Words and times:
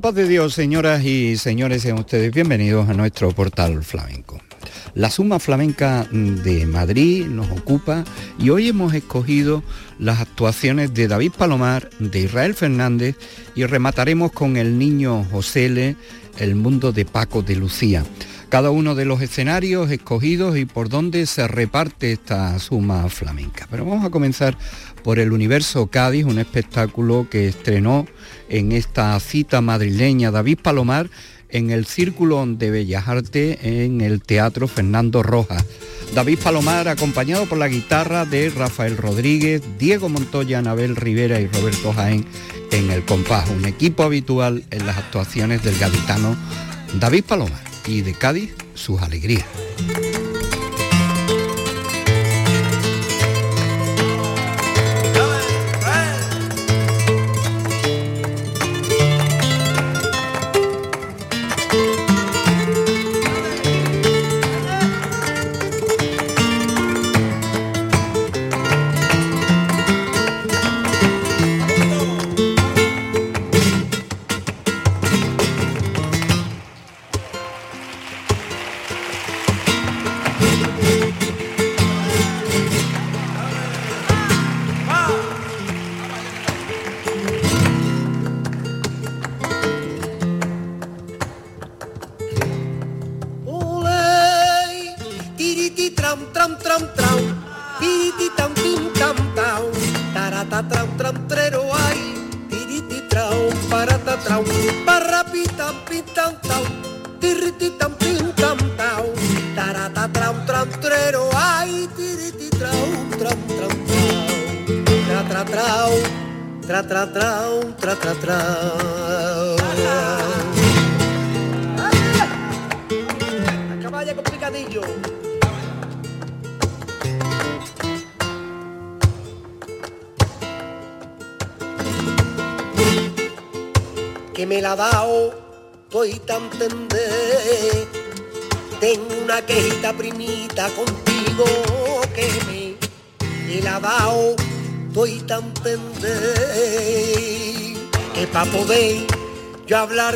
Paz 0.00 0.14
de 0.14 0.28
Dios, 0.28 0.54
señoras 0.54 1.02
y 1.02 1.36
señores, 1.36 1.82
sean 1.82 1.98
ustedes 1.98 2.32
bienvenidos 2.32 2.88
a 2.88 2.94
nuestro 2.94 3.32
portal 3.32 3.82
flamenco. 3.82 4.40
La 4.94 5.10
Suma 5.10 5.40
Flamenca 5.40 6.06
de 6.12 6.66
Madrid 6.66 7.26
nos 7.26 7.50
ocupa 7.50 8.04
y 8.38 8.50
hoy 8.50 8.68
hemos 8.68 8.94
escogido 8.94 9.64
las 9.98 10.20
actuaciones 10.20 10.94
de 10.94 11.08
David 11.08 11.32
Palomar, 11.36 11.90
de 11.98 12.20
Israel 12.20 12.54
Fernández 12.54 13.16
y 13.56 13.64
remataremos 13.64 14.30
con 14.30 14.56
el 14.56 14.78
niño 14.78 15.24
José 15.32 15.96
El 16.38 16.54
mundo 16.54 16.92
de 16.92 17.04
Paco 17.04 17.42
de 17.42 17.56
Lucía. 17.56 18.04
Cada 18.48 18.70
uno 18.70 18.94
de 18.94 19.04
los 19.04 19.20
escenarios 19.20 19.90
escogidos 19.90 20.56
y 20.56 20.64
por 20.64 20.88
dónde 20.88 21.26
se 21.26 21.48
reparte 21.48 22.12
esta 22.12 22.58
suma 22.60 23.08
flamenca. 23.08 23.66
Pero 23.70 23.84
vamos 23.84 24.06
a 24.06 24.10
comenzar 24.10 24.56
por 25.02 25.18
el 25.18 25.32
Universo 25.32 25.88
Cádiz, 25.88 26.24
un 26.24 26.38
espectáculo 26.38 27.26
que 27.30 27.48
estrenó 27.48 28.06
en 28.48 28.72
esta 28.72 29.18
cita 29.20 29.60
madrileña 29.60 30.30
David 30.30 30.58
Palomar 30.62 31.10
en 31.50 31.70
el 31.70 31.86
Círculo 31.86 32.44
de 32.46 32.70
Bellas 32.70 33.08
Artes 33.08 33.58
en 33.62 34.00
el 34.00 34.22
Teatro 34.22 34.68
Fernando 34.68 35.22
Rojas. 35.22 35.64
David 36.14 36.38
Palomar 36.42 36.88
acompañado 36.88 37.46
por 37.46 37.58
la 37.58 37.68
guitarra 37.68 38.24
de 38.24 38.50
Rafael 38.50 38.96
Rodríguez, 38.96 39.62
Diego 39.78 40.08
Montoya, 40.08 40.58
Anabel 40.58 40.96
Rivera 40.96 41.40
y 41.40 41.46
Roberto 41.46 41.92
Jaén 41.92 42.24
en 42.72 42.90
el 42.90 43.04
compás, 43.04 43.48
un 43.50 43.64
equipo 43.64 44.02
habitual 44.02 44.64
en 44.70 44.86
las 44.86 44.98
actuaciones 44.98 45.62
del 45.62 45.78
gaditano 45.78 46.36
David 46.98 47.24
Palomar 47.24 47.62
y 47.86 48.02
de 48.02 48.14
Cádiz 48.14 48.54
sus 48.74 49.00
alegrías. 49.02 49.46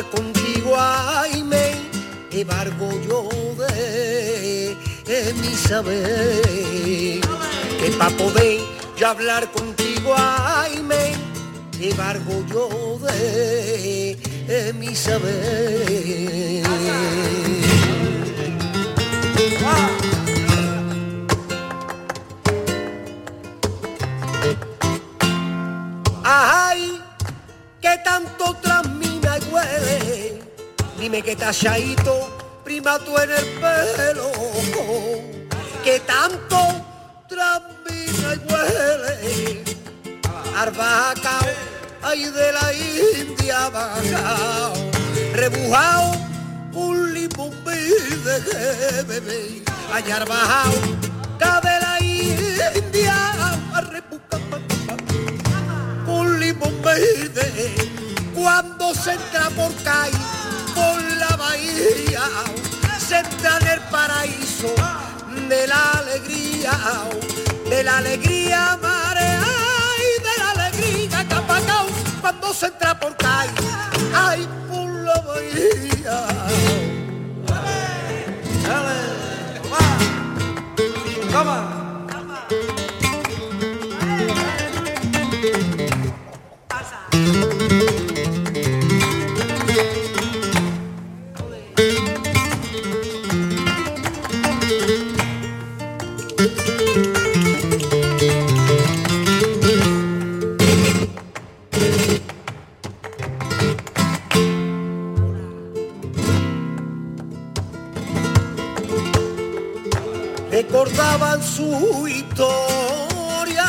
Contigo, 0.01 0.32
Dime 31.03 31.21
que 31.21 31.35
talladito, 31.35 32.29
prima 32.63 32.97
tú 32.97 33.13
en 33.17 33.29
el 33.29 33.45
pelo, 33.59 34.31
que 35.83 35.99
tanto 35.99 36.57
tramina 37.27 38.35
y 38.35 38.39
huele. 38.47 39.63
Arbacao, 40.55 41.45
ay 42.03 42.23
de 42.23 42.53
la 42.53 42.73
India 42.73 43.69
bajao, 43.69 44.73
rebujao, 45.33 46.15
un 46.73 47.13
limón 47.13 47.51
de 47.65 49.03
bebé, 49.03 49.61
ay 49.91 50.09
arbajao, 50.09 50.71
de 51.63 51.79
la 51.81 51.99
India, 51.99 53.59
un 56.07 56.39
limón 56.39 56.81
verde, 56.81 57.75
cuando 58.33 58.95
se 58.95 59.11
entra 59.11 59.49
por 59.49 59.75
calle 59.83 60.32
con 60.73 61.19
la 61.19 61.35
bahía, 61.35 62.23
senta 62.99 63.57
en 63.59 63.67
el 63.67 63.79
paraíso 63.91 64.73
de 65.49 65.67
la 65.67 65.91
alegría, 65.91 66.71
de 67.69 67.83
la 67.83 67.97
alegría 67.97 68.77
marea 68.81 69.45
y 69.99 70.21
de 70.21 70.43
la 70.43 70.51
alegría 70.51 71.27
capacao. 71.27 71.87
Cuando 72.21 72.53
se 72.53 72.67
entra 72.67 72.99
por 72.99 73.15
calle, 73.17 73.53
ay 74.13 74.47
por 74.69 74.89
la 74.89 75.19
bahía. 75.21 75.83
su 111.63 112.07
historia. 112.07 113.65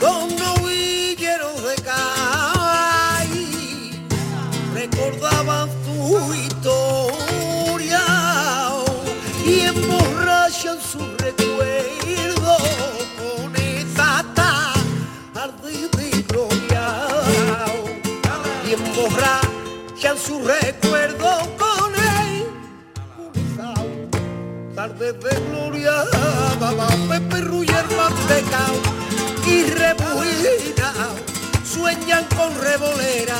Con 0.00 0.36
novilleros 0.36 1.62
de 1.62 1.76
caí 1.88 3.46
recordaban 4.74 5.68
su 5.84 6.34
historia 6.34 8.04
y 9.44 9.60
emborrachan 9.60 10.78
su 10.80 11.00
recuerdo 11.24 12.56
con 13.18 13.56
esa 13.56 14.24
tarde 14.34 15.88
de 15.96 16.10
gloria. 16.28 16.84
Y 18.66 18.72
emborrachan 18.74 20.18
su 20.18 20.38
recuerdo. 20.40 20.85
De 24.98 25.12
gloria, 25.50 26.04
babá, 26.58 26.88
Pepe 27.08 27.40
Ruller 27.42 27.84
mantecao 27.96 28.76
y 29.46 29.64
rebuina, 29.64 30.92
sueñan 31.64 32.24
con 32.36 32.54
revolera 32.62 33.36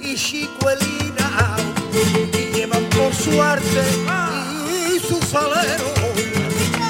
y 0.00 0.14
chicuelina, 0.14 1.56
y 1.92 2.54
llevan 2.54 2.84
por 2.84 3.12
su 3.14 3.42
arte 3.42 3.84
y 4.94 4.98
su 4.98 5.20
salero, 5.20 5.92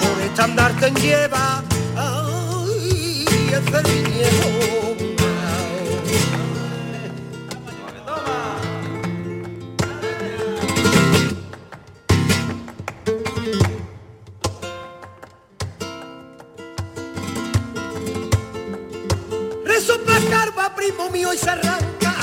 por 0.01 0.23
estandarte 0.25 0.93
lleva, 1.01 1.63
ay, 1.97 3.25
el 3.53 3.63
primo 20.87 21.11
mío, 21.11 21.33
y 21.33 21.39
se 21.39 21.51
arranca. 21.51 22.15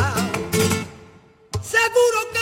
Seguro 1.62 2.32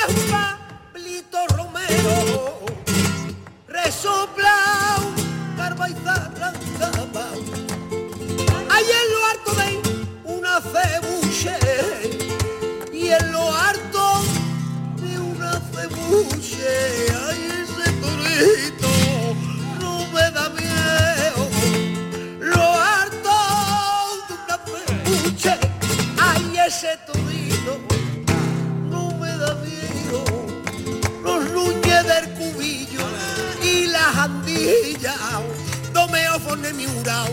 miurao, 36.58 37.30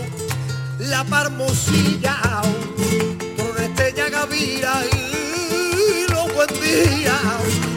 la 0.79 1.03
parmosilla, 1.03 2.15
Tornestella 3.35 4.09
Gavira 4.09 4.81
y 4.93 6.11
los 6.11 6.33
buen 6.33 6.47
días, 6.61 7.21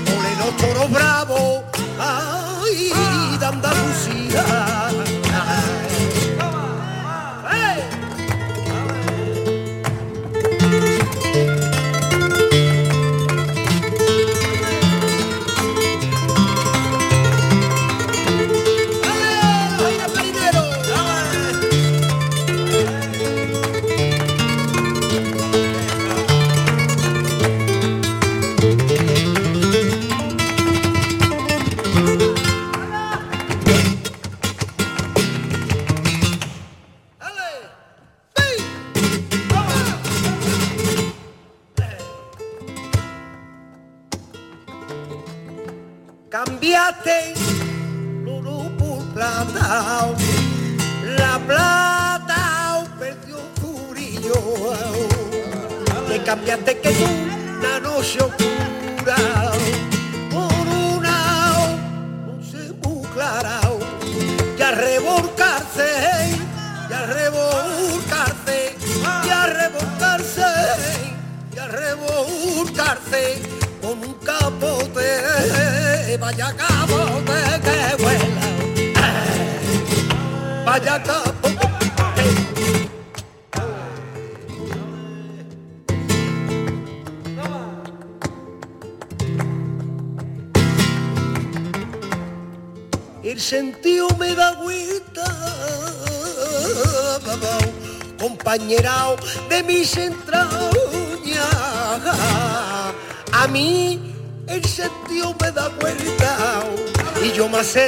ole 0.07 0.37
los 0.39 0.57
toros 0.57 0.91
bravos, 0.91 1.65
ay, 1.99 2.93
de 3.39 3.47
Andalucía. 3.47 4.32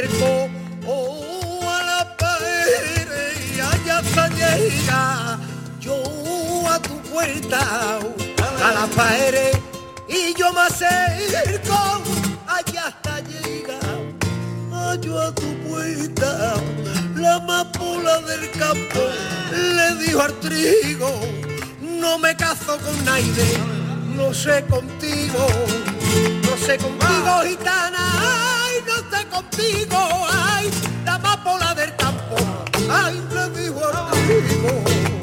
Me 0.08 0.14
acerco 0.16 0.48
oh, 0.86 1.70
a 1.70 1.82
la 1.82 2.16
pared 2.16 3.08
allá 3.60 4.00
está 4.00 4.28
llega 4.28 5.38
yo 5.80 5.94
a 6.68 6.78
tu 6.80 6.96
puerta 7.10 7.98
a 8.62 8.72
la 8.72 8.86
pared 8.94 9.56
y 10.08 10.34
yo 10.38 10.52
me 10.52 10.60
acerco 10.60 12.02
allá 12.46 12.88
está 12.88 13.20
llega. 13.20 13.78
Yo 15.00 15.20
a 15.20 15.34
tu 15.34 15.52
puerta, 15.68 16.54
la 17.16 17.34
amapola 17.34 18.20
del 18.20 18.48
campo 18.52 19.00
le 19.50 19.96
dijo 19.96 20.20
al 20.20 20.32
trigo, 20.34 21.10
no 21.82 22.16
me 22.18 22.36
caso 22.36 22.78
con 22.78 23.04
nadie, 23.04 23.58
no 24.14 24.32
sé 24.32 24.64
contigo, 24.70 25.48
no 26.44 26.56
sé 26.64 26.78
contigo 26.78 27.42
gitana, 27.44 28.53
no 28.86 28.96
sé 29.10 29.26
contigo, 29.28 29.98
ay, 30.30 30.70
la 31.04 31.14
amapola 31.14 31.74
del 31.74 31.94
campo, 31.96 32.36
ay, 32.90 33.22
le 33.32 33.60
dijo 33.60 33.80
al 33.86 34.10
trigo. 34.10 35.13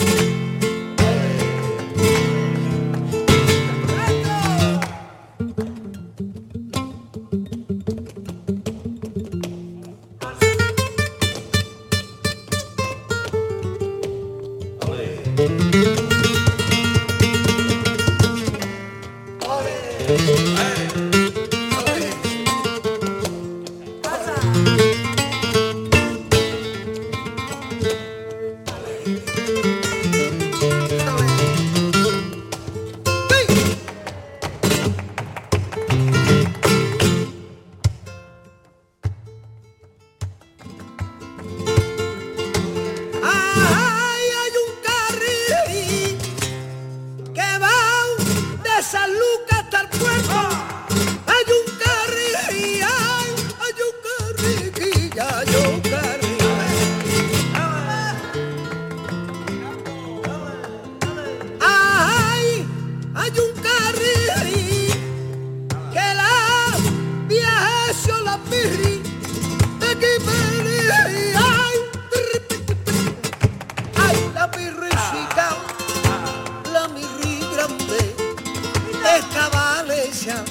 esta 79.17 79.49
valencia 79.49 80.43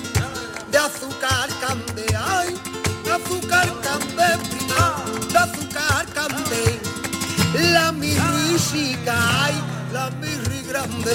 de 0.70 0.78
azúcar 0.78 1.48
cande, 1.60 2.04
ay, 2.16 2.54
de 3.04 3.12
azúcar 3.12 3.68
cande, 3.80 4.28
prima, 4.48 5.04
de 5.32 5.38
azúcar 5.38 6.06
cande, 6.14 6.80
la 7.72 7.92
mirri 7.92 8.58
chica, 8.58 9.16
ay, 9.44 9.54
la 9.92 10.10
mirri 10.20 10.62
grande. 10.68 11.10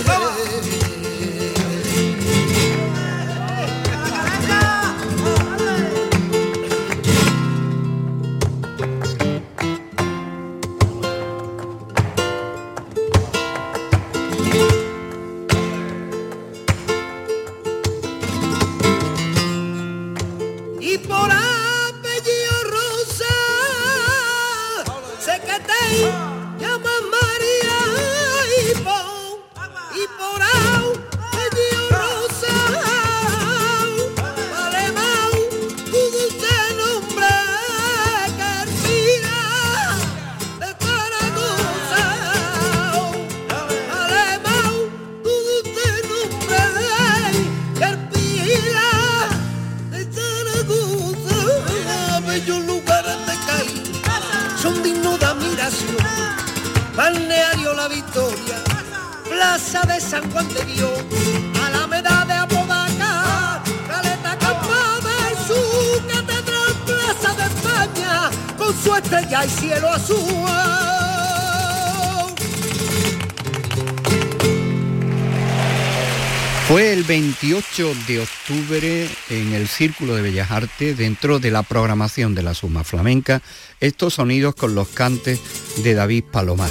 8 77.75 77.93
de 78.07 78.19
octubre 78.21 79.09
en 79.29 79.51
el 79.51 79.67
Círculo 79.67 80.15
de 80.15 80.21
Bellas 80.21 80.49
Artes, 80.49 80.97
dentro 80.97 81.39
de 81.39 81.51
la 81.51 81.61
programación 81.61 82.33
de 82.33 82.41
la 82.41 82.53
Suma 82.53 82.85
Flamenca, 82.85 83.41
estos 83.81 84.13
sonidos 84.13 84.55
con 84.55 84.75
los 84.75 84.87
cantes 84.87 85.41
de 85.83 85.93
David 85.93 86.23
Palomar. 86.31 86.69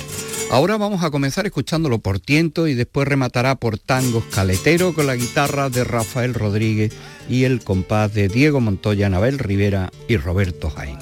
Ahora 0.50 0.78
vamos 0.78 1.04
a 1.04 1.10
comenzar 1.10 1.44
escuchándolo 1.44 1.98
por 1.98 2.20
tiento 2.20 2.68
y 2.68 2.74
después 2.74 3.06
rematará 3.06 3.56
por 3.56 3.78
tangos 3.78 4.24
caletero 4.30 4.94
con 4.94 5.06
la 5.06 5.16
guitarra 5.16 5.68
de 5.68 5.84
Rafael 5.84 6.32
Rodríguez 6.32 6.94
y 7.28 7.44
el 7.44 7.62
compás 7.62 8.14
de 8.14 8.28
Diego 8.28 8.60
Montoya, 8.60 9.08
Anabel 9.08 9.38
Rivera 9.38 9.92
y 10.08 10.16
Roberto 10.16 10.70
Jaén. 10.70 10.96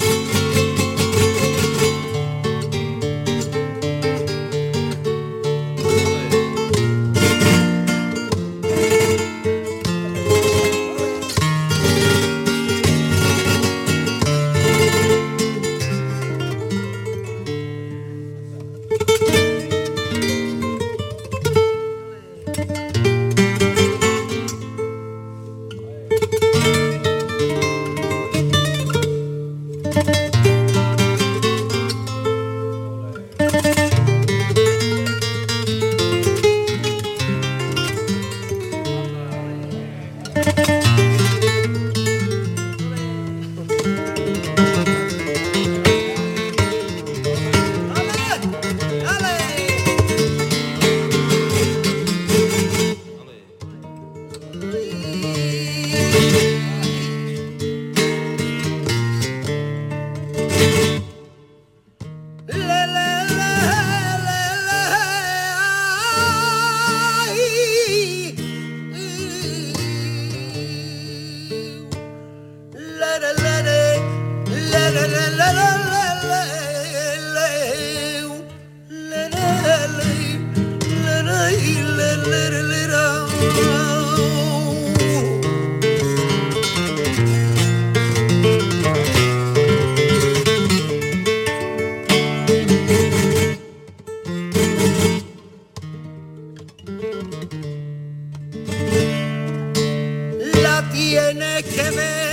tiene 101.12 101.62
que 101.62 101.90
ver. 101.90 102.31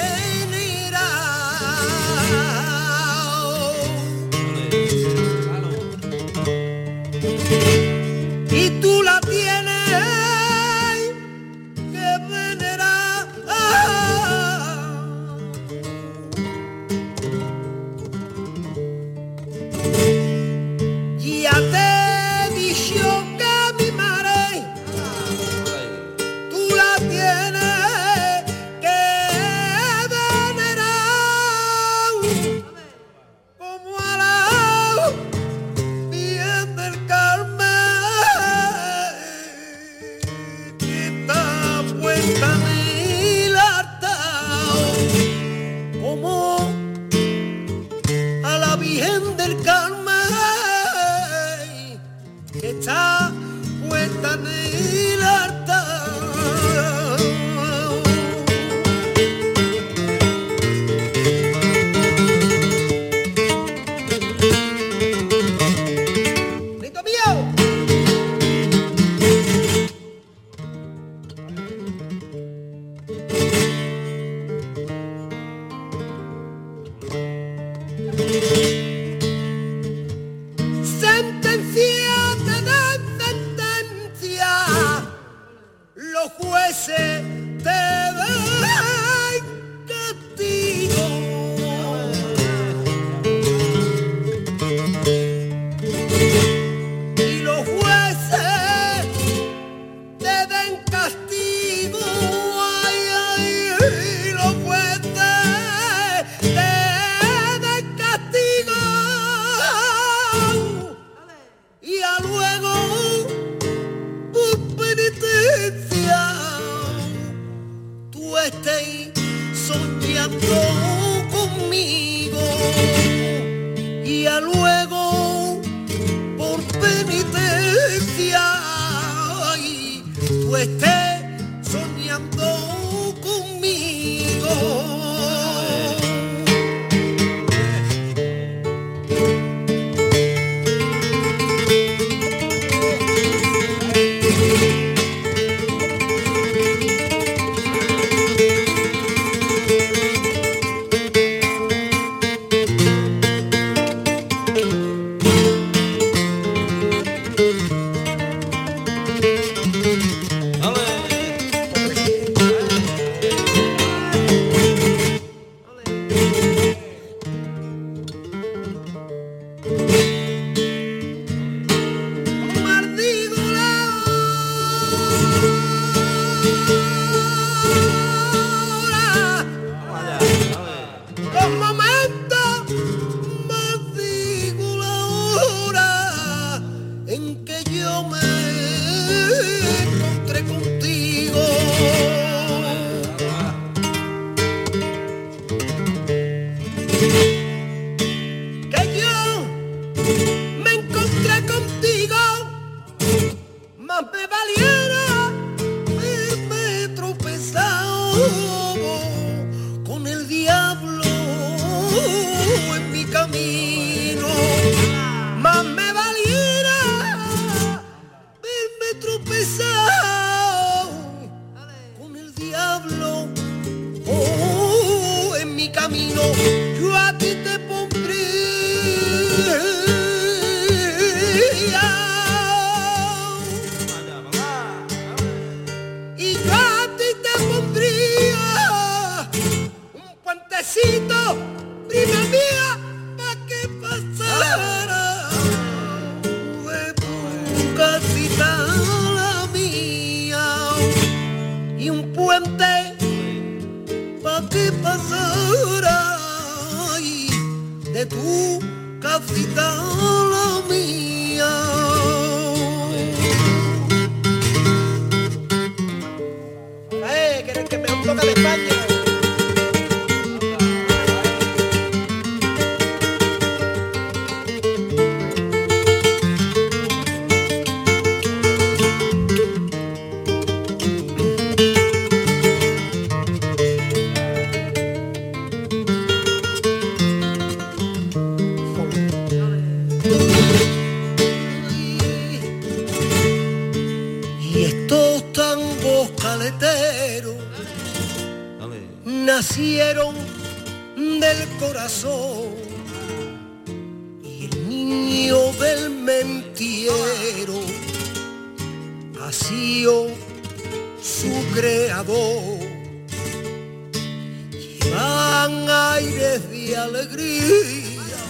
aires 315.69 316.49
de 316.49 316.77
alegría, 316.77 318.21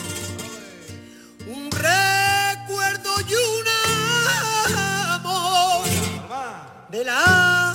un 1.47 1.69
recuerdo 1.71 3.11
y 3.27 3.33
un 3.33 3.67
amor 5.09 5.85
de 6.91 7.03
la 7.05 7.73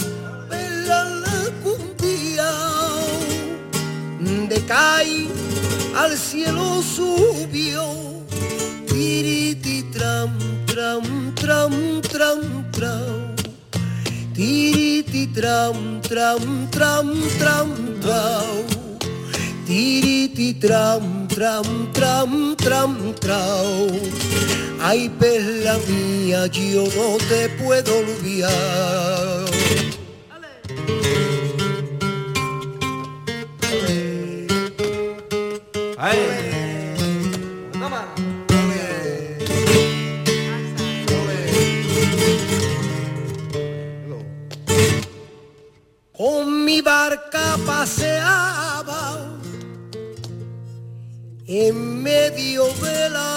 vela 0.48 1.04
la 1.04 1.38
cumbia, 1.62 2.50
de 4.48 4.64
Cai 4.66 5.28
al 5.96 6.16
cielo 6.16 6.82
subió, 6.82 7.84
tiriti 8.86 9.82
tram, 9.92 10.32
tram, 10.66 11.34
tram, 11.34 12.00
tram, 12.02 12.40
tram, 12.72 13.34
tiriti 14.34 15.26
tram, 15.28 16.00
tram, 16.00 16.68
tram, 16.70 17.08
tram. 17.38 17.68
tram. 18.00 18.83
Tiriti 19.66 20.52
tram, 20.54 21.26
tram, 21.26 21.64
tram, 21.94 22.54
tram, 22.54 23.14
trao. 23.14 23.88
Ay, 24.80 25.10
perla 25.18 25.78
mía, 25.88 26.46
yo 26.48 26.84
no 26.84 27.16
te 27.28 27.48
puedo 27.48 27.98
olvidar. 27.98 29.43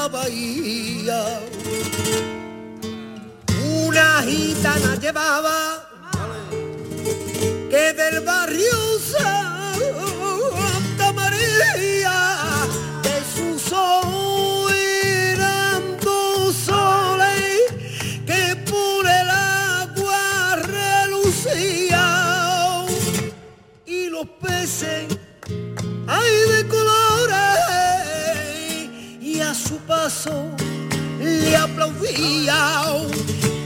bahía. 0.07 1.39
Una 3.83 4.21
gitana 4.23 4.95
llevaba 4.95 5.89
que 7.69 7.93
del 7.93 8.21
barrio 8.21 8.95
usaba 8.95 9.46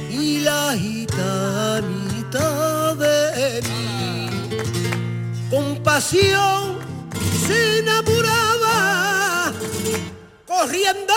y 0.09 0.39
la 0.41 0.75
gitanita 0.77 2.47
de 2.95 3.61
mí. 3.61 4.29
Con 5.49 5.81
pasión 5.83 6.79
se 7.45 7.79
enamoraba, 7.79 9.51
corriendo 10.47 11.13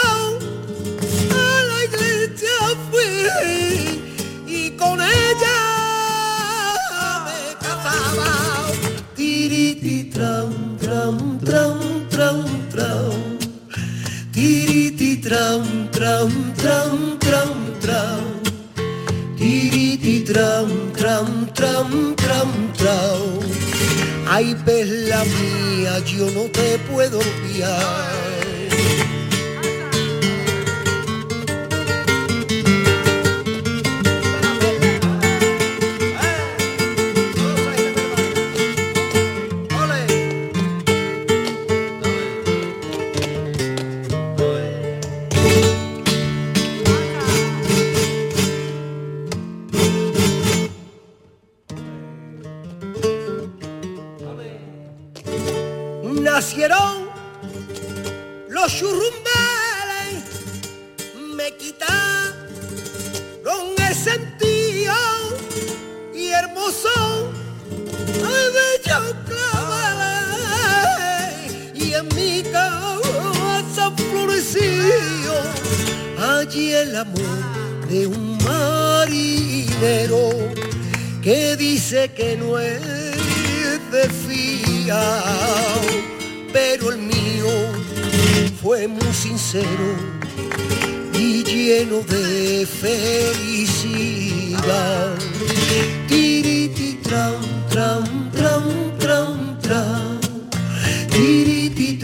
a 1.31 1.62
la 1.71 1.85
iglesia 1.85 2.57
fui 2.90 4.03
y 4.47 4.71
con 4.73 5.01
ella 5.01 5.61
me 7.27 7.40
casaba. 7.64 8.33
Tiriti, 9.14 10.11
tram, 10.11 10.77
tram, 10.79 11.38
tram, 11.38 12.09
tram, 12.09 12.45
tram 12.71 13.24
tiriti 14.35 15.16
tram 15.23 15.62
tram 15.92 16.31
tram 16.61 17.16
tram 17.25 17.53
tram 17.81 18.25
tiriti 19.38 20.25
tram 20.31 20.68
tram 20.99 21.47
tram 21.55 21.90
tram 22.16 22.51
tram 22.81 23.23
Ay, 24.27 24.57
la 25.09 25.23
mía, 25.25 25.99
yo 26.01 26.29
no 26.33 26.49
te 26.49 26.79
puedo 26.90 27.18
olvidar. 27.18 28.34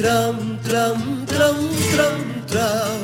Tram 0.00 0.34
tram 0.64 1.26
tram 1.26 1.56
tram 1.92 2.16
tram. 2.46 3.00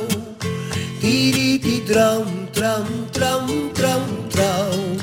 Tiriti 0.98 1.82
tram 1.86 2.24
tram 2.54 2.86
tram 3.12 3.46
tram 3.74 4.02
tram. 4.30 4.96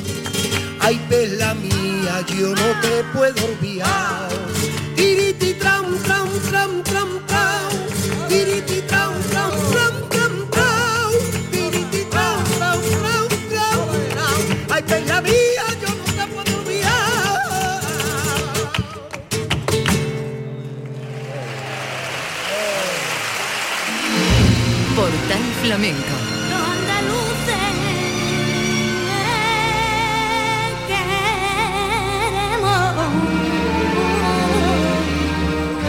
Ay, 0.80 1.00
pela 1.08 1.54
mía, 1.54 2.26
yo 2.36 2.50
no 2.50 2.70
te 2.82 3.04
puedo 3.14 3.46
olvidar. 3.46 4.53
Flamenco 25.64 25.98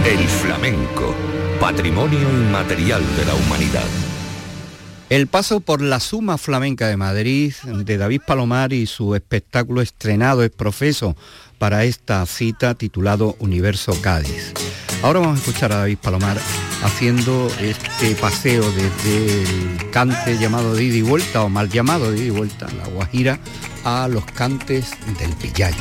El 0.07 0.29
flamenco, 0.29 1.13
patrimonio 1.59 2.21
inmaterial 2.21 3.03
de 3.17 3.25
la 3.25 3.35
humanidad. 3.35 3.83
El 5.11 5.27
paso 5.27 5.59
por 5.59 5.83
la 5.83 5.99
Suma 5.99 6.39
Flamenca 6.39 6.87
de 6.87 6.97
Madrid 6.97 7.53
de 7.65 7.99
David 7.99 8.21
Palomar 8.25 8.73
y 8.73 8.87
su 8.87 9.17
espectáculo 9.17 9.81
estrenado 9.83 10.45
es 10.45 10.51
profeso 10.51 11.17
para 11.59 11.83
esta 11.83 12.25
cita 12.27 12.77
titulado 12.77 13.35
Universo 13.41 14.01
Cádiz. 14.01 14.55
Ahora 15.03 15.19
vamos 15.19 15.39
a 15.39 15.41
escuchar 15.41 15.73
a 15.73 15.79
David 15.79 15.99
Palomar 16.01 16.39
haciendo 16.85 17.49
este 17.61 18.15
paseo 18.15 18.63
desde 18.71 19.43
el 19.43 19.91
cante 19.91 20.39
llamado 20.39 20.75
de 20.75 20.85
ida 20.85 20.97
y 20.97 21.03
vuelta 21.03 21.43
o 21.43 21.49
mal 21.49 21.69
llamado 21.69 22.13
de 22.13 22.19
ida 22.19 22.27
y 22.27 22.31
vuelta, 22.31 22.69
la 22.77 22.87
Guajira, 22.87 23.41
a 23.85 24.07
los 24.09 24.25
cantes 24.27 24.91
del 25.19 25.33
Pillayo. 25.33 25.77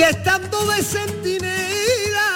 Y 0.00 0.02
estando 0.02 0.64
de 0.64 0.82
centinela, 0.82 2.28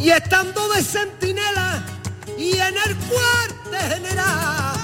y 0.00 0.10
estando 0.10 0.68
de 0.68 0.80
centinela 0.80 1.84
y 2.38 2.52
en 2.52 2.76
el 2.86 2.96
cuartel 3.08 3.94
general 3.94 4.76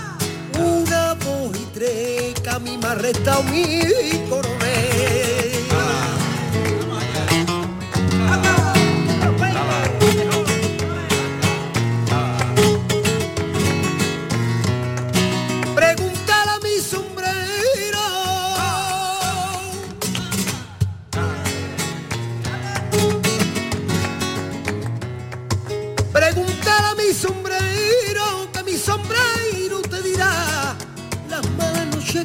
una 0.58 1.14
voz 1.14 1.56
y 1.56 1.66
tres 1.72 2.40
que 2.40 2.50
a 2.50 2.58
mi 2.58 2.76
coronel 4.28 4.49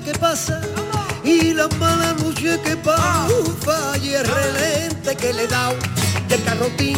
que 0.06 0.14
pasa 0.20 0.62
y 1.24 1.52
las 1.54 1.76
malas 1.78 2.22
noches 2.22 2.60
que 2.60 2.78
pasa 2.78 3.98
y 3.98 4.10
el 4.14 4.24
relente 4.24 5.16
que 5.16 5.34
le 5.34 5.48
da 5.48 5.74
y 6.30 6.34
el 6.34 6.44
carrotín 6.44 6.98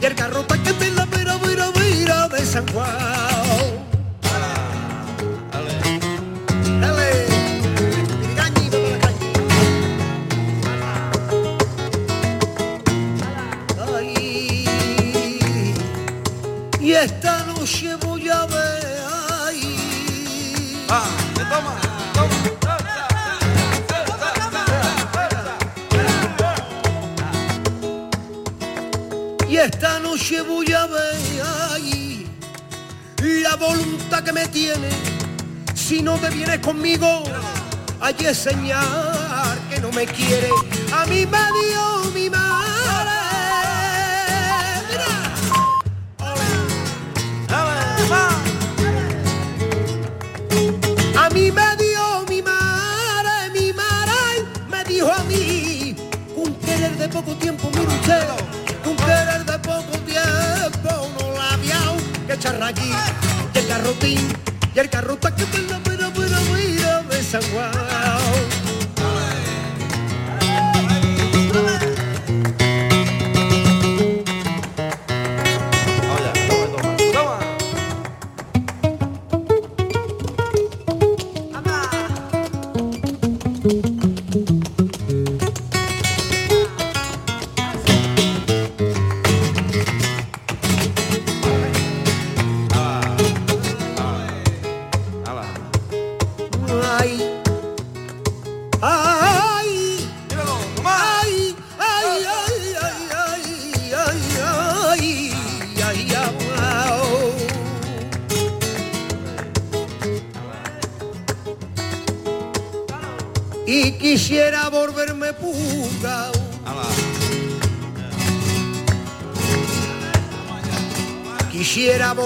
y 0.00 0.04
el 0.04 0.14
carrota 0.16 0.60
que 0.60 0.72
me 0.74 0.90
la 0.90 1.06
mira, 1.06 1.38
mira, 1.46 1.70
mira 1.78 2.28
de 2.28 2.44
San 2.44 2.66
Juan. 2.72 3.29
Que 34.22 34.32
me 34.32 34.46
tiene. 34.48 34.88
Si 35.74 36.02
no 36.02 36.16
te 36.18 36.30
vienes 36.30 36.58
conmigo, 36.58 37.24
allí 38.00 38.26
es 38.26 38.38
señal 38.38 39.58
que 39.70 39.80
no 39.80 39.90
me 39.92 40.06
quiere. 40.06 40.50
A 40.92 41.06
mí 41.06 41.26
me 41.26 41.38
dio 41.60 42.12
mi 42.14 42.30
madre. 42.30 42.50
A 51.16 51.28
mí 51.32 51.52
me 51.52 51.76
dio 51.76 52.24
mi 52.28 52.42
madre, 52.42 53.50
mi 53.54 53.72
madre 53.72 54.12
me 54.68 54.84
dijo 54.84 55.12
a 55.12 55.22
mí, 55.24 55.94
un 56.34 56.54
querer 56.56 56.96
de 56.98 57.08
poco 57.08 57.34
tiempo, 57.36 57.70
mire 57.70 57.86
usted, 57.86 58.26
un 58.84 58.96
querer 58.96 59.44
de 59.44 59.58
poco 59.60 59.98
tiempo, 59.98 61.08
no 61.20 61.32
la 61.36 61.52
había 61.52 61.78
que 62.26 62.38
charraqui, 62.38 62.90
y 62.90 63.29
carrotín 63.70 64.18
y 64.74 64.78
el 64.80 64.90
carro 64.90 65.14
está 65.14 65.32
que 65.32 65.44
te 65.44 65.58
lo 65.58 65.79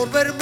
por 0.04 0.12
ver 0.12 0.33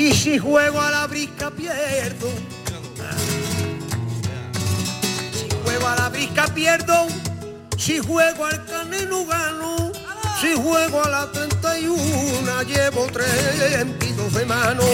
Y 0.00 0.14
si 0.14 0.38
juego 0.38 0.80
a 0.80 0.90
la 0.90 1.06
brisca 1.06 1.50
pierdo. 1.50 2.30
Si 5.30 5.46
juego 5.62 5.88
a 5.88 5.94
la 5.94 6.08
brisca 6.08 6.46
pierdo. 6.54 7.06
Si 7.76 7.98
juego 7.98 8.46
al 8.46 8.64
caneno 8.64 9.26
gano. 9.26 9.92
Si 10.40 10.54
juego 10.54 11.04
a 11.04 11.08
la 11.10 11.30
31 11.30 12.62
llevo 12.62 13.06
32 13.12 14.32
de 14.32 14.46
mano. 14.46 14.84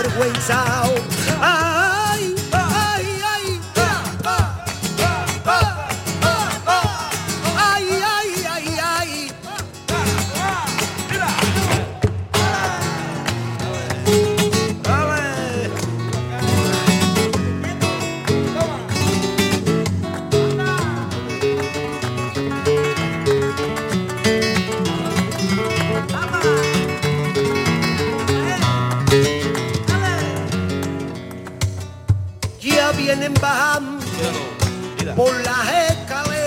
Vergüenza. 0.00 1.19
Bajando 33.40 34.06
por 35.16 35.32
las 35.42 35.90
escaleras. 35.90 36.40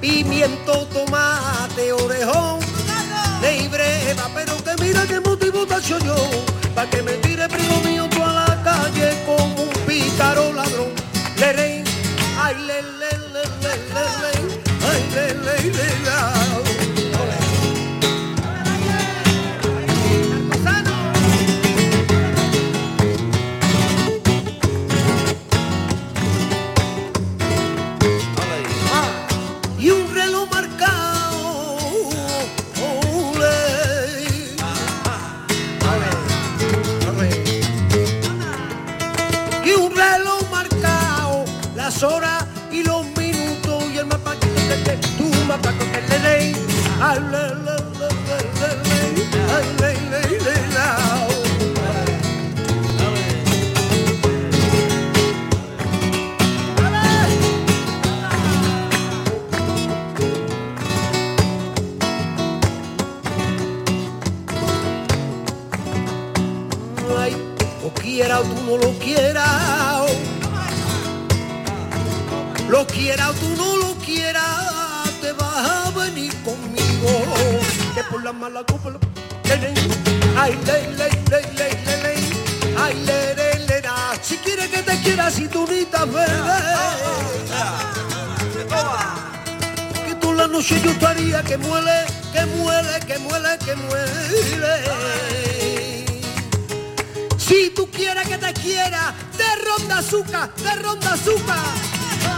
Pimiento, 0.00 0.86
tomate, 0.86 1.92
orejón, 1.92 2.60
de 3.40 3.68
breva, 3.68 4.30
pero 4.34 4.56
que 4.64 4.82
mira 4.82 5.06
qué 5.06 5.20
motivo 5.20 5.66
tacho 5.66 5.98
yo, 6.00 6.16
pa' 6.74 6.86
que 6.86 7.02
me 7.02 7.12
tire 7.18 7.48
primo 7.48 7.80
mío 7.82 8.08
tú 8.10 8.22
a 8.24 8.32
la 8.32 8.62
calle 8.64 9.22
como 9.26 9.61
tú 68.42 68.62
no 68.66 68.76
lo 68.78 68.98
quieras. 68.98 70.10
Lo 72.68 72.86
quiera 72.86 73.30
o 73.30 73.34
tú 73.34 73.48
no 73.56 73.76
lo 73.76 73.94
quieras, 73.96 74.44
te 75.20 75.32
vas 75.32 75.68
a 75.68 75.90
venir 75.90 76.32
conmigo. 76.42 77.24
Que 77.94 78.02
por 78.04 78.22
la 78.24 78.32
mala 78.32 78.64
copa, 78.64 78.90
lo- 78.90 79.00
ay, 80.38 80.58
le, 80.66 80.82
le, 80.96 81.08
le, 81.30 81.42
le, 81.58 81.68
le, 81.84 82.02
le, 82.02 82.14
ay, 82.78 82.94
le, 83.04 83.34
le, 83.34 83.66
le. 83.66 83.82
Si 84.22 84.36
quieres 84.38 84.68
que 84.70 84.82
te 84.82 84.98
quiera, 85.02 85.30
si 85.30 85.48
tú 85.48 85.66
te 85.66 85.84
que 90.06 90.14
tú 90.20 90.32
la 90.34 90.46
noche 90.46 90.80
yo 90.82 90.90
estaría 90.90 91.42
que 91.42 91.58
muele, 91.58 92.04
que 92.32 92.46
muele, 92.46 93.00
que 93.06 93.18
muele, 93.18 93.58
que 93.64 93.74
muele. 93.76 95.51
Si 97.46 97.70
tú 97.70 97.88
quieres 97.90 98.26
que 98.28 98.38
te 98.38 98.52
quiera, 98.54 99.12
de 99.36 99.64
ronda 99.64 99.98
azúcar, 99.98 100.54
de 100.54 100.74
ronda 100.76 101.12
azúcar. 101.12 101.58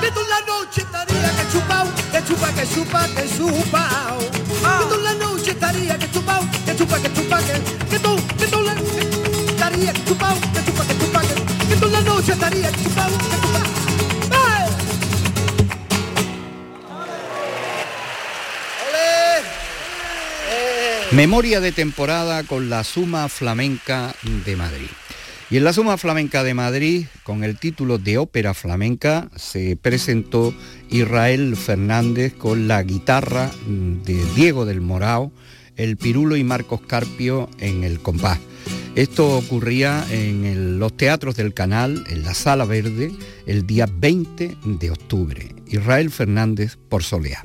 Que 0.00 0.10
tú 0.10 0.20
en 0.20 0.30
la 0.30 0.40
noche 0.40 0.80
estaría 0.80 1.36
que 1.36 1.52
chupao, 1.52 1.86
que 2.10 2.24
chupa, 2.24 2.52
que 2.52 2.66
chupa, 2.74 3.06
que 3.08 3.28
chupao. 3.36 4.18
Que 4.18 4.84
tú 4.88 4.94
en 4.94 5.04
la 5.04 5.14
noche 5.14 5.50
estaría 5.50 5.98
que 5.98 6.10
chupao, 6.10 6.40
que 6.64 6.76
chupa, 6.76 6.98
que 7.00 7.12
chupa, 7.12 7.38
que, 7.38 7.86
que 7.90 7.98
tú, 7.98 8.16
que 8.38 8.46
tú 8.46 8.58
en 8.60 8.66
la 8.66 8.74
estaría 8.74 9.92
que 9.92 10.04
chupao, 10.04 10.36
que 10.40 10.64
chupa, 10.64 10.84
que 10.86 10.98
chupa, 10.98 11.20
que, 11.20 11.78
que 11.78 11.86
la 11.86 12.00
noche 12.00 12.32
estaría 12.32 12.72
que 12.72 12.82
chupao, 12.84 13.10
que 13.10 13.36
chupa. 13.46 13.83
Memoria 21.14 21.60
de 21.60 21.70
temporada 21.70 22.42
con 22.42 22.68
la 22.68 22.82
Suma 22.82 23.28
Flamenca 23.28 24.16
de 24.44 24.56
Madrid. 24.56 24.88
Y 25.48 25.58
en 25.58 25.62
la 25.62 25.72
Suma 25.72 25.96
Flamenca 25.96 26.42
de 26.42 26.54
Madrid, 26.54 27.06
con 27.22 27.44
el 27.44 27.56
título 27.56 27.98
de 27.98 28.18
Ópera 28.18 28.52
Flamenca, 28.52 29.30
se 29.36 29.76
presentó 29.76 30.52
Israel 30.90 31.54
Fernández 31.54 32.34
con 32.34 32.66
la 32.66 32.82
guitarra 32.82 33.48
de 33.68 34.24
Diego 34.34 34.64
del 34.64 34.80
Morao, 34.80 35.30
el 35.76 35.96
Pirulo 35.96 36.34
y 36.36 36.42
Marcos 36.42 36.80
Carpio 36.80 37.48
en 37.60 37.84
el 37.84 38.00
compás. 38.00 38.40
Esto 38.96 39.38
ocurría 39.38 40.04
en 40.10 40.80
los 40.80 40.96
teatros 40.96 41.36
del 41.36 41.54
canal, 41.54 42.04
en 42.08 42.24
la 42.24 42.34
Sala 42.34 42.64
Verde, 42.64 43.12
el 43.46 43.68
día 43.68 43.86
20 43.88 44.56
de 44.64 44.90
octubre. 44.90 45.54
Israel 45.68 46.10
Fernández 46.10 46.76
por 46.88 47.04
Soleá. 47.04 47.44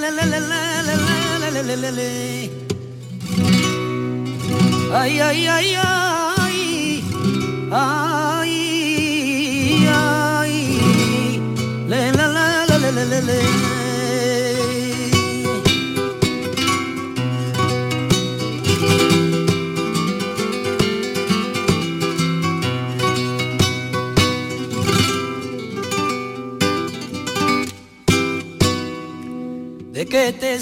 Le, 0.00 0.10
le, 0.10 0.22
le, 0.22 0.38
le, 0.38 0.60
le, 0.86 0.94
le, 0.94 1.42
le, 1.42 1.48
le, 1.50 1.62
le, 1.62 1.74
le, 1.74 1.74
le, 1.76 1.90
le. 1.90 2.08
Ay, 4.94 5.20
ay, 5.20 5.48
ay, 5.48 5.48
ay, 5.48 5.68
ay, 6.38 6.58
ay, 7.72 8.17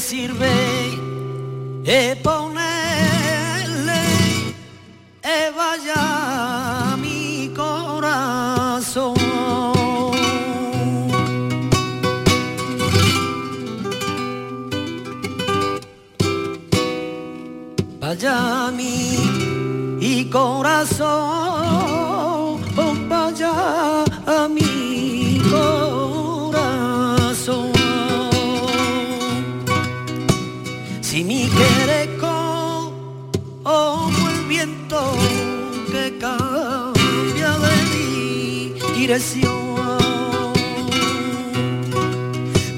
sirve 0.06 0.46
e 1.84 2.14
pa 2.22 2.35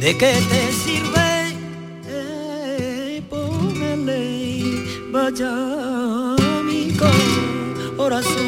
¿de 0.08 0.16
qué 0.16 0.32
te 0.50 0.72
sirve 0.72 1.30
eh, 2.08 3.22
ponerle 3.28 4.82
vaya 5.12 5.52
mi 6.64 6.96
corazón? 7.94 8.47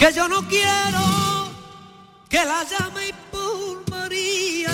Que 0.00 0.12
yo 0.14 0.26
no 0.26 0.40
quiero 0.48 1.02
que 2.26 2.42
la 2.42 2.64
llame 2.64 3.12
por 3.30 3.90
María, 3.90 4.72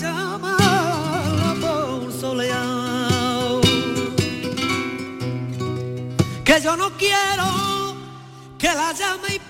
llámala 0.00 1.54
por 1.60 2.10
soleado. 2.10 3.60
Que 6.42 6.58
yo 6.62 6.74
no 6.74 6.90
quiero 6.96 7.48
que 8.58 8.68
la 8.68 8.94
llame 8.94 9.40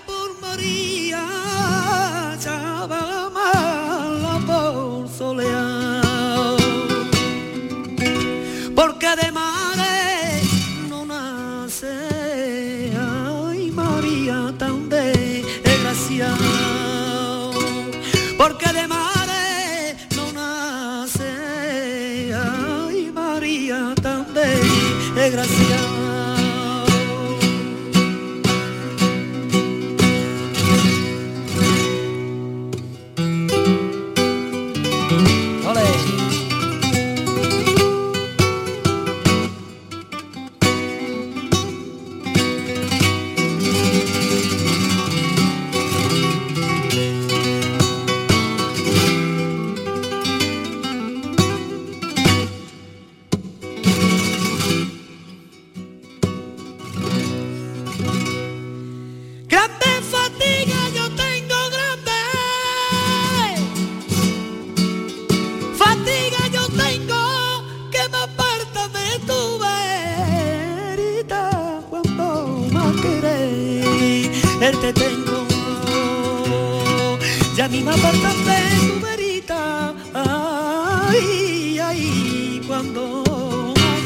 cuando 82.69 83.23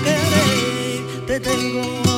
querés 0.05 1.25
te 1.27 1.39
tengo. 1.41 2.12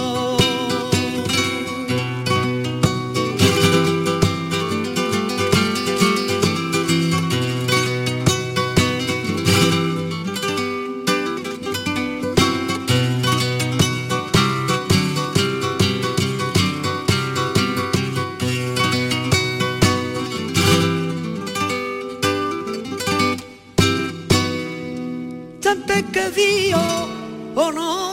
No 27.71 28.04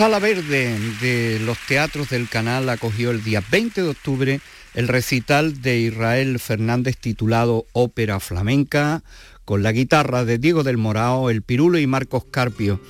Sala 0.00 0.18
Verde 0.18 0.78
de 1.02 1.38
los 1.40 1.58
teatros 1.66 2.08
del 2.08 2.26
canal 2.26 2.70
acogió 2.70 3.10
el 3.10 3.22
día 3.22 3.42
20 3.50 3.82
de 3.82 3.88
octubre 3.90 4.40
el 4.72 4.88
recital 4.88 5.60
de 5.60 5.78
Israel 5.78 6.38
Fernández 6.38 6.96
titulado 6.96 7.66
Ópera 7.74 8.18
Flamenca, 8.18 9.02
con 9.44 9.62
la 9.62 9.72
guitarra 9.72 10.24
de 10.24 10.38
Diego 10.38 10.62
del 10.62 10.78
Morao, 10.78 11.28
el 11.28 11.42
pirulo 11.42 11.78
y 11.78 11.86
Marcos 11.86 12.24
Carpio 12.30 12.80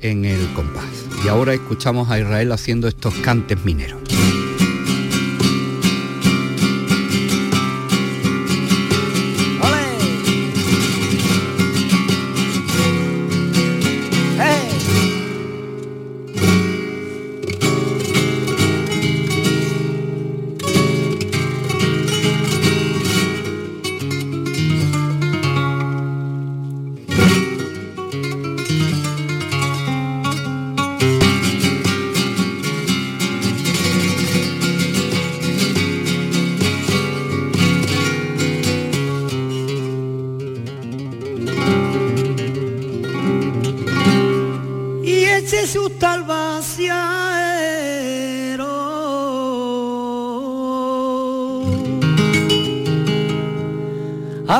en 0.00 0.24
el 0.24 0.44
compás. 0.54 0.82
Y 1.24 1.28
ahora 1.28 1.54
escuchamos 1.54 2.10
a 2.10 2.18
Israel 2.18 2.50
haciendo 2.50 2.88
estos 2.88 3.14
cantes 3.14 3.64
mineros. 3.64 4.02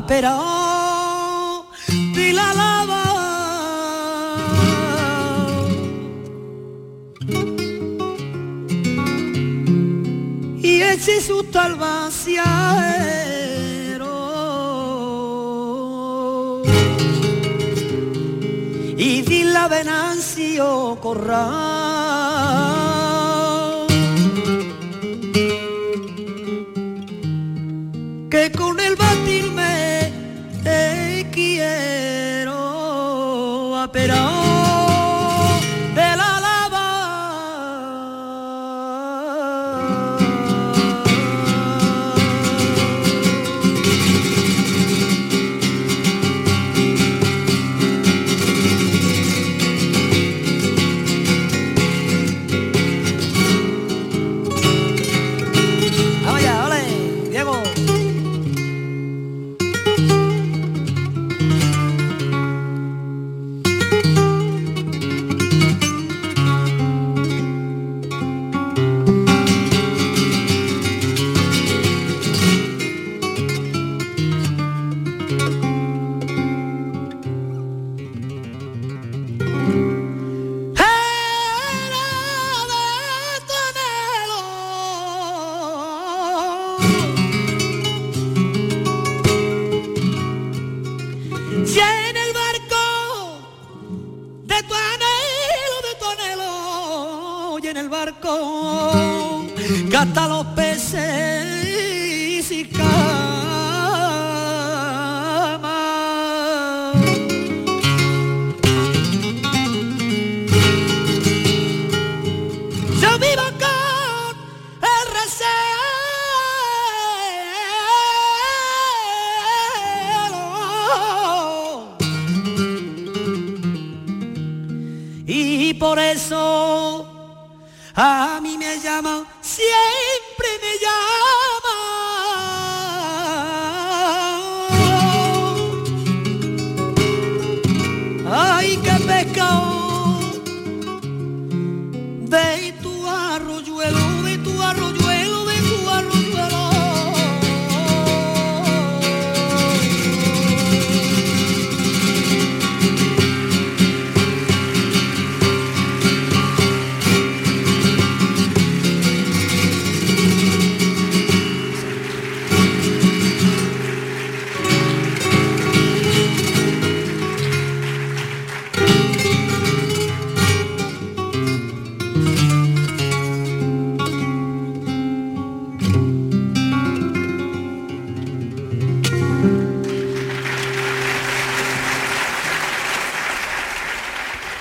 Pero 0.02 1.68
di 1.86 2.32
la 2.32 2.52
lava 2.52 3.04
y 10.60 10.82
eche 10.82 11.20
su 11.20 11.44
talvaciero 11.50 12.44
y 18.96 19.22
di 19.22 19.44
la 19.44 19.68
venancio 19.68 20.98
corral 21.00 21.75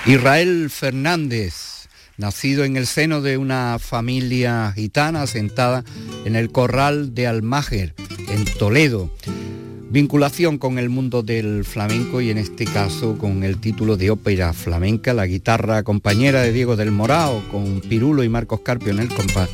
Israel 0.06 0.70
Fernández, 0.70 1.88
nacido 2.16 2.62
en 2.62 2.76
el 2.76 2.86
seno 2.86 3.22
de 3.22 3.38
una 3.38 3.80
familia 3.80 4.72
gitana 4.72 5.22
asentada 5.22 5.82
en 6.24 6.36
el 6.36 6.52
corral 6.52 7.12
de 7.12 7.26
Almáger, 7.26 7.92
en 8.28 8.44
Toledo. 8.56 9.10
Vinculación 9.90 10.58
con 10.58 10.78
el 10.78 10.90
mundo 10.90 11.24
del 11.24 11.64
flamenco 11.64 12.20
y 12.20 12.30
en 12.30 12.38
este 12.38 12.66
caso 12.66 13.18
con 13.18 13.42
el 13.42 13.58
título 13.58 13.96
de 13.96 14.12
ópera 14.12 14.52
flamenca, 14.52 15.12
la 15.12 15.26
guitarra 15.26 15.82
compañera 15.82 16.40
de 16.42 16.52
Diego 16.52 16.76
del 16.76 16.92
Morao, 16.92 17.42
con 17.50 17.80
Pirulo 17.80 18.22
y 18.22 18.28
Marcos 18.28 18.60
Carpio 18.60 18.92
en 18.92 19.00
el 19.00 19.08
compás, 19.08 19.48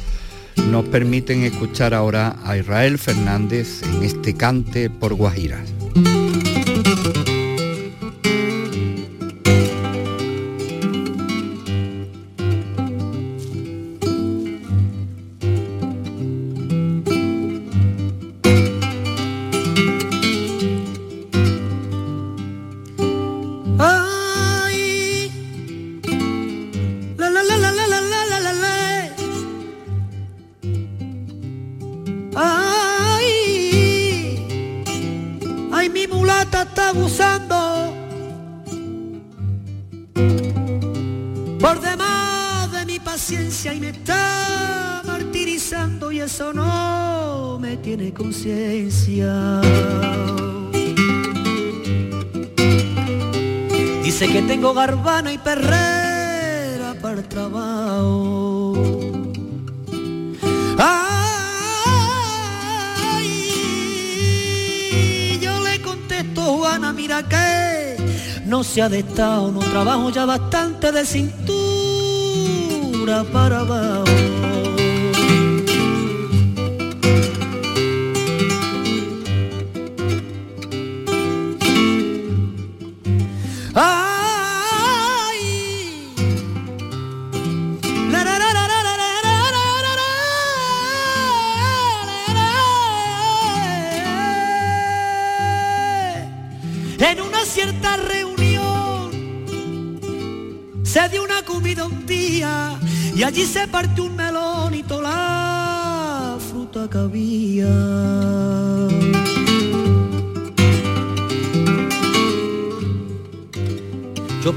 nos 0.69 0.85
permiten 0.85 1.45
escuchar 1.45 1.95
ahora 1.95 2.37
a 2.45 2.59
Israel 2.59 2.99
Fernández 2.99 3.83
en 3.85 4.03
este 4.03 4.35
cante 4.35 4.91
por 4.91 5.15
Guajiras. 5.15 5.73
No 68.73 68.75
se 68.75 68.81
ha 68.81 68.89
de 68.89 69.01
estado, 69.01 69.53
no 69.53 69.61
trabajo 69.61 70.09
ya 70.09 70.25
bastante 70.25 70.91
de 70.93 71.05
cintura 71.05 71.42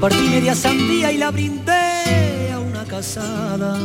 Yo 0.06 0.10
partí 0.10 0.28
media 0.28 0.54
sandía 0.54 1.10
y 1.10 1.18
la 1.18 1.32
brindé 1.32 2.52
a 2.52 2.60
una 2.60 2.84
casada. 2.84 3.76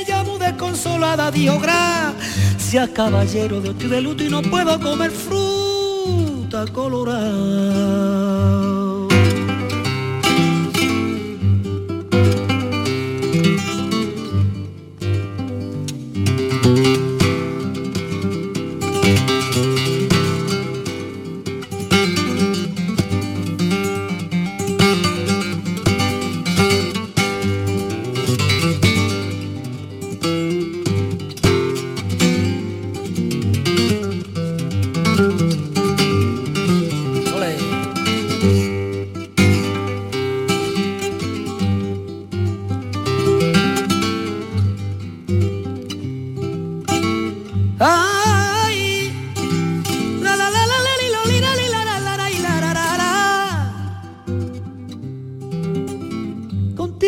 ella 0.00 0.22
muy 0.22 0.38
desconsolada 0.38 1.30
dijo, 1.30 1.60
caballero 2.94 3.60
de 3.60 3.68
de 3.86 4.00
luto 4.00 4.24
y 4.24 4.30
no 4.30 4.40
puedo 4.40 4.80
comer 4.80 5.10
fruta 5.10 6.64
colorada. 6.72 8.03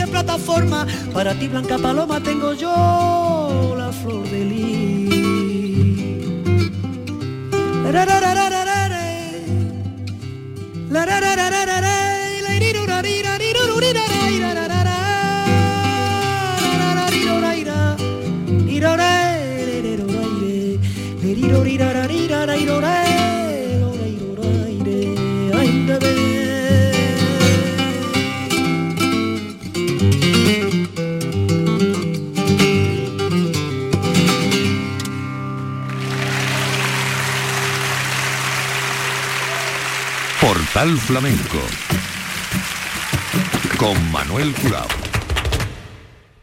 de 0.00 0.06
plataforma. 0.06 0.86
Para 1.12 1.34
ti, 1.34 1.48
Blanca 1.48 1.78
Paloma, 1.78 2.20
tengo 2.20 2.54
yo 2.54 3.74
la 3.76 3.92
flor 3.92 4.28
de 4.30 4.44
lis. 4.44 5.10
Flamenco 40.72 41.58
con 43.76 44.12
Manuel 44.12 44.54
Curao. 44.54 44.86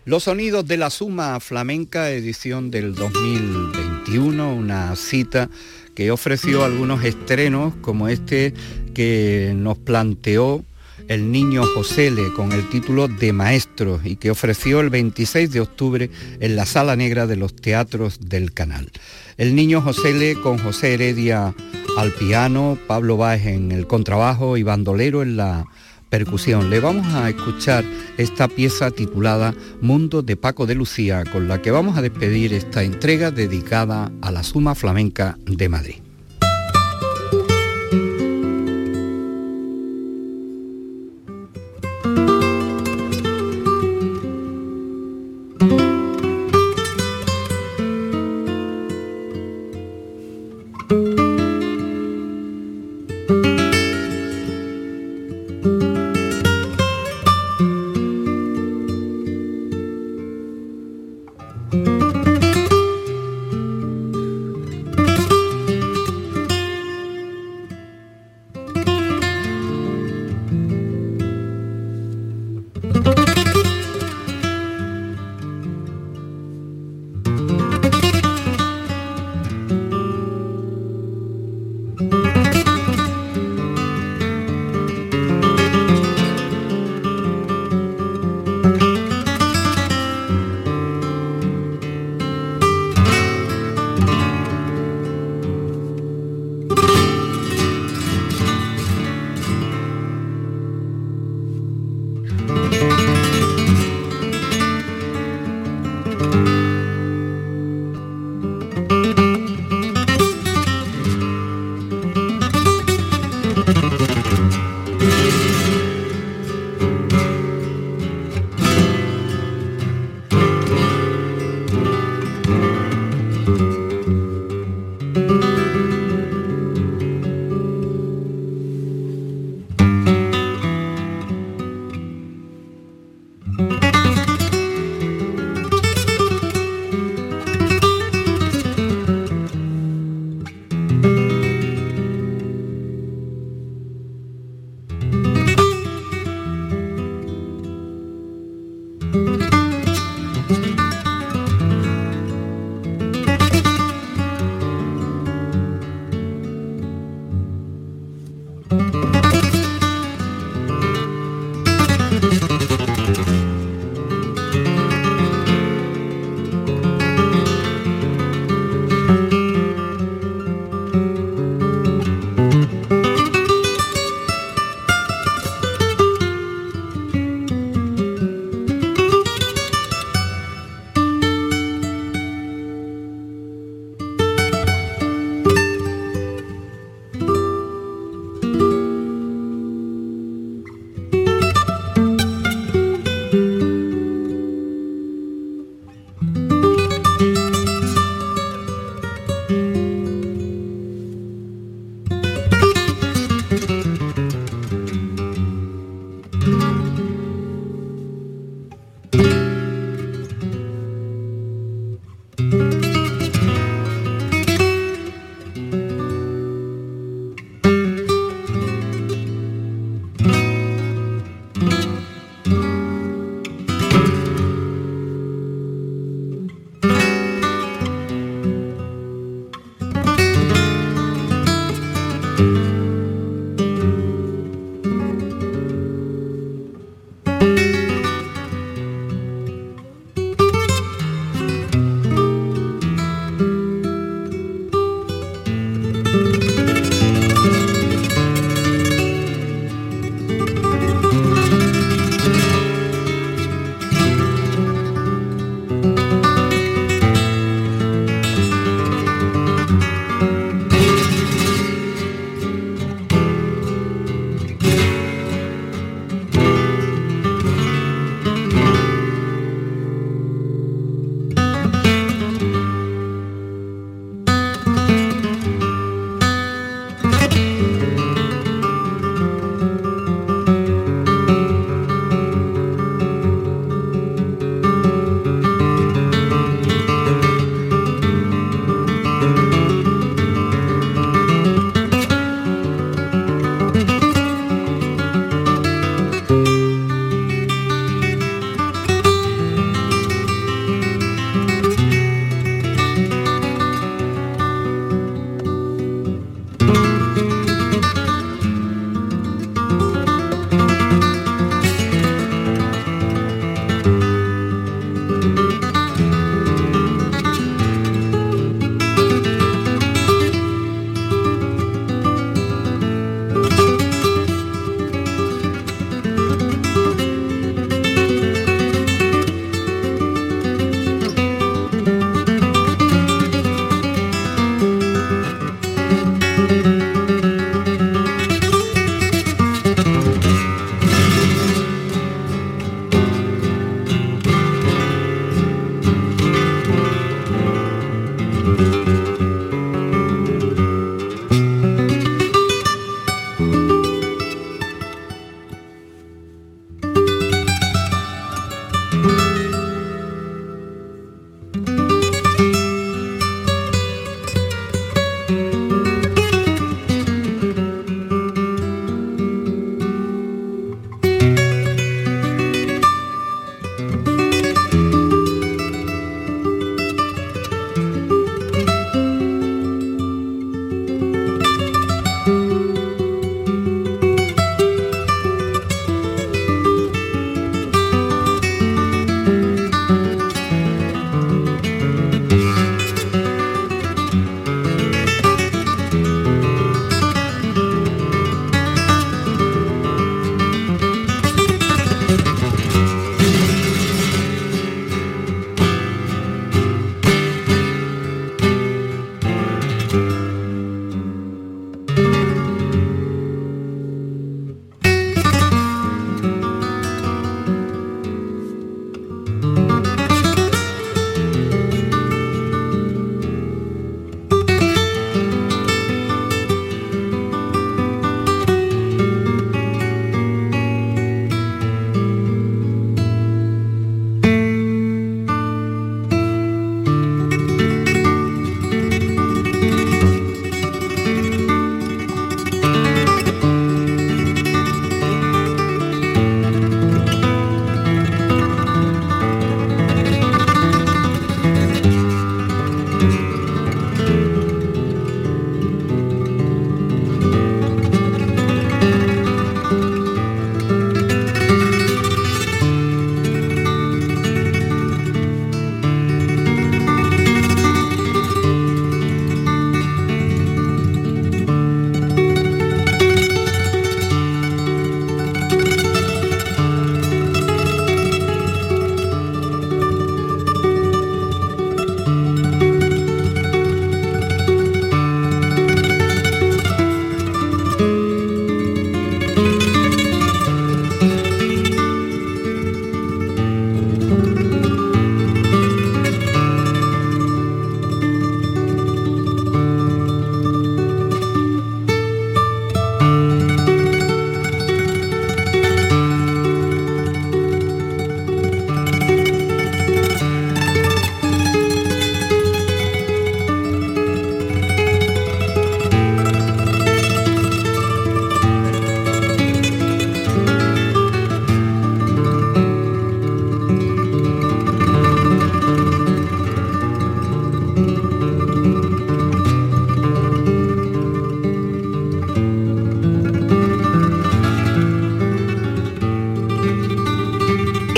Los 0.03 0.23
sonidos 0.23 0.67
de 0.67 0.75
la 0.75 0.89
Suma 0.89 1.39
Flamenca, 1.39 2.11
edición 2.11 2.69
del 2.69 2.93
2021, 2.93 4.53
una 4.53 4.95
cita 4.97 5.49
que 5.95 6.11
ofreció 6.11 6.65
algunos 6.65 7.05
estrenos 7.05 7.73
como 7.81 8.09
este 8.09 8.53
que 8.93 9.53
nos 9.55 9.77
planteó 9.77 10.63
el 11.07 11.31
niño 11.31 11.63
Josele 11.73 12.33
con 12.33 12.51
el 12.51 12.67
título 12.69 13.07
de 13.07 13.33
Maestros 13.33 14.05
y 14.05 14.17
que 14.17 14.31
ofreció 14.31 14.79
el 14.81 14.89
26 14.89 15.51
de 15.51 15.61
octubre 15.61 16.09
en 16.39 16.55
la 16.55 16.65
Sala 16.65 16.95
Negra 16.95 17.27
de 17.27 17.37
los 17.37 17.55
Teatros 17.55 18.19
del 18.21 18.53
Canal. 18.53 18.91
El 19.37 19.55
niño 19.55 19.81
Josele 19.81 20.35
con 20.41 20.57
José 20.57 20.93
Heredia 20.93 21.53
al 21.97 22.11
piano, 22.11 22.77
Pablo 22.87 23.17
Báez 23.17 23.45
en 23.45 23.71
el 23.71 23.87
contrabajo 23.87 24.57
y 24.57 24.63
bandolero 24.63 25.21
en 25.21 25.37
la 25.37 25.65
percusión. 26.09 26.69
Le 26.69 26.79
vamos 26.79 27.07
a 27.13 27.29
escuchar 27.29 27.85
esta 28.17 28.47
pieza 28.47 28.91
titulada 28.91 29.53
Mundo 29.81 30.21
de 30.21 30.35
Paco 30.35 30.65
de 30.65 30.75
Lucía, 30.75 31.23
con 31.31 31.47
la 31.47 31.61
que 31.61 31.71
vamos 31.71 31.97
a 31.97 32.01
despedir 32.01 32.53
esta 32.53 32.83
entrega 32.83 33.31
dedicada 33.31 34.11
a 34.21 34.31
la 34.31 34.43
Suma 34.43 34.75
Flamenca 34.75 35.37
de 35.45 35.69
Madrid. 35.69 36.06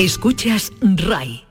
Escuchas 0.09 0.73
RAI 0.81 1.48